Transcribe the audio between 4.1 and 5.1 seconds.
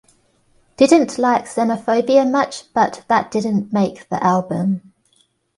album.